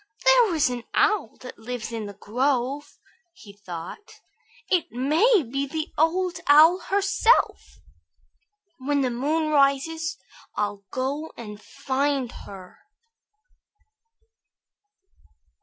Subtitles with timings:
[0.25, 2.97] "There is an owl that lives in the grove,"
[3.33, 4.13] he thought.
[4.67, 7.77] "It may be the Old Owl herself.
[8.79, 10.17] When the moon rises,
[10.55, 12.79] I'll go and find her."